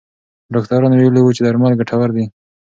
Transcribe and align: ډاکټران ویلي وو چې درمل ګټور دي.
ډاکټران 0.53 0.93
ویلي 0.95 1.21
وو 1.21 1.35
چې 1.37 1.41
درمل 1.43 1.73
ګټور 1.79 2.09
دي. 2.15 2.25